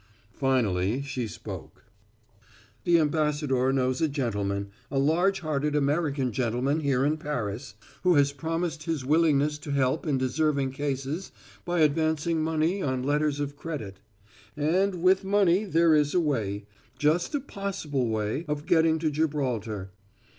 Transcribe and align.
Finally 0.33 1.03
she 1.03 1.27
spoke: 1.27 1.85
"The 2.85 2.97
ambassador 2.97 3.71
knows 3.71 4.01
a 4.01 4.07
gentleman 4.07 4.69
a 4.89 4.97
large 4.97 5.41
hearted 5.41 5.75
American 5.75 6.31
gentleman 6.31 6.79
here 6.79 7.05
in 7.05 7.17
Paris 7.17 7.75
who 8.01 8.15
has 8.15 8.31
promised 8.31 8.81
his 8.85 9.05
willingness 9.05 9.59
to 9.59 9.69
help 9.69 10.07
in 10.07 10.17
deserving 10.17 10.71
cases 10.71 11.31
by 11.65 11.81
advancing 11.81 12.41
money 12.43 12.81
on 12.81 13.03
letters 13.03 13.39
of 13.39 13.55
credit. 13.55 13.99
And 14.57 15.03
with 15.03 15.23
money 15.23 15.65
there 15.65 15.93
is 15.93 16.15
a 16.15 16.19
way 16.19 16.65
just 16.97 17.35
a 17.35 17.39
possible 17.39 18.07
way 18.07 18.43
of 18.47 18.65
getting 18.65 18.97
to 18.97 19.11
Gibraltar. 19.11 19.91